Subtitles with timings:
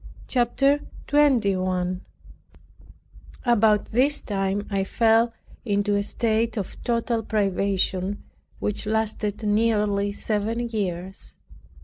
[0.27, 2.01] CHAPTER 21
[3.45, 5.31] About this time I fell
[5.63, 8.23] into a state of total privation
[8.57, 11.35] which lasted nearly seven years.